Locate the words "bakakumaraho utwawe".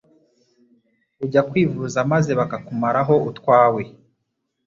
2.39-3.83